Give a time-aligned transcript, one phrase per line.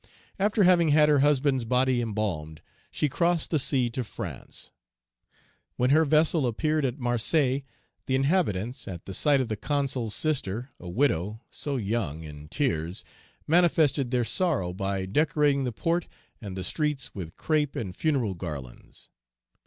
[0.39, 4.71] After having had her husband's body embalmed, she crossed the sea to France.
[5.75, 7.61] When her vessel appeared at Marseilles,
[8.07, 13.03] the inhabitants, at the sight of the Consul's sister, a widow, so young, in tears,
[13.45, 16.07] manifested their sorrow by decorating the port
[16.41, 19.11] and the streets with crape and funereal garlands.